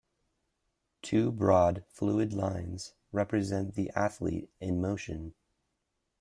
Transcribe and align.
Two 1.03 1.31
broad 1.31 1.85
fluid 1.87 2.33
lines 2.33 2.95
represent 3.11 3.75
the 3.75 3.91
athlete 3.91 4.49
in 4.59 4.81
motion. 4.81 5.35